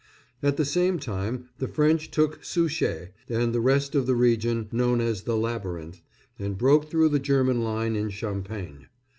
At 0.41 0.57
the 0.57 0.65
same 0.65 0.97
time 0.97 1.49
the 1.59 1.67
French 1.67 2.09
took 2.09 2.43
Souchez 2.43 3.09
and 3.29 3.53
the 3.53 3.59
rest 3.61 3.93
of 3.93 4.07
the 4.07 4.15
region 4.15 4.67
known 4.71 4.99
as 4.99 5.21
the 5.25 5.37
"Labyrinth," 5.37 6.01
and 6.39 6.57
broke 6.57 6.89
through 6.89 7.09
the 7.09 7.19
German 7.19 7.63
line 7.63 7.95
in 7.95 8.09
Champagne. 8.09 8.87